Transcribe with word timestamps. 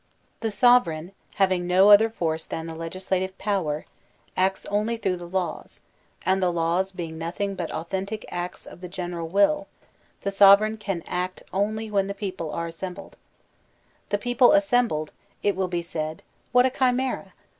The 0.39 0.49
sovereign, 0.49 1.11
having 1.35 1.67
no 1.67 1.91
other 1.91 2.09
force 2.09 2.45
than 2.45 2.65
the 2.65 2.73
legisla 2.73 3.19
tive 3.19 3.37
i>ower, 3.37 3.83
acts 4.35 4.65
only 4.65 4.97
through 4.97 5.17
the 5.17 5.29
laws; 5.29 5.79
and 6.25 6.41
the 6.41 6.51
laws 6.51 6.91
be 6.91 7.05
ing 7.05 7.19
nothing 7.19 7.53
but 7.53 7.69
authentic 7.69 8.25
acts 8.29 8.65
of 8.65 8.81
the 8.81 8.87
general 8.87 9.27
will, 9.27 9.67
the 10.21 10.31
sovereign 10.31 10.77
can 10.77 11.03
act 11.05 11.43
only 11.53 11.91
when 11.91 12.07
the 12.07 12.15
people 12.15 12.51
are 12.51 12.65
assembled. 12.65 13.15
The 14.09 14.17
people 14.17 14.53
assembled, 14.53 15.11
it 15.43 15.55
will 15.55 15.67
be 15.67 15.83
said: 15.83 16.23
what 16.51 16.65
a 16.65 16.71
chimera! 16.71 17.33